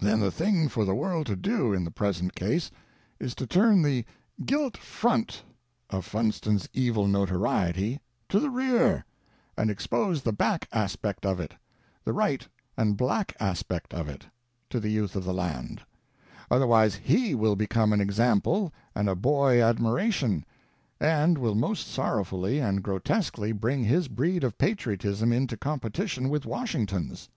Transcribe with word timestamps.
Then 0.00 0.20
the 0.20 0.30
thing 0.30 0.70
for 0.70 0.86
the 0.86 0.94
world 0.94 1.26
to 1.26 1.36
do 1.36 1.74
in 1.74 1.84
the 1.84 1.90
present 1.90 2.34
case 2.34 2.70
is 3.20 3.34
to 3.34 3.46
turn 3.46 3.82
the 3.82 4.06
gilt 4.42 4.74
front 4.74 5.42
of 5.90 6.06
Funston's 6.06 6.66
evil 6.72 7.06
notoriety 7.06 8.00
to 8.30 8.40
the 8.40 8.48
rear, 8.48 9.04
and 9.54 9.70
expose 9.70 10.22
the 10.22 10.32
back 10.32 10.66
aspect 10.72 11.26
of 11.26 11.40
it, 11.40 11.52
the 12.04 12.14
right 12.14 12.48
and 12.78 12.96
black 12.96 13.36
aspect 13.38 13.92
of 13.92 14.08
it, 14.08 14.24
to 14.70 14.80
the 14.80 14.88
youth 14.88 15.14
of 15.14 15.24
the 15.24 15.34
land; 15.34 15.82
otherwise 16.50 16.94
he 16.94 17.34
will 17.34 17.54
become 17.54 17.92
an 17.92 18.00
example 18.00 18.72
and 18.94 19.10
a 19.10 19.14
boy 19.14 19.60
ad 19.60 19.76
miration, 19.76 20.42
and 20.98 21.36
will 21.36 21.54
most 21.54 21.86
sorrowfully 21.86 22.60
and 22.60 22.82
grotesquely 22.82 23.52
bring 23.52 23.84
his 23.84 24.08
breed 24.08 24.42
of 24.42 24.56
Patriotism 24.56 25.34
into 25.34 25.54
competition 25.54 26.30
with 26.30 26.46
Washington's. 26.46 27.28